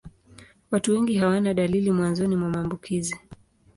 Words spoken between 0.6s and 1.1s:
Watu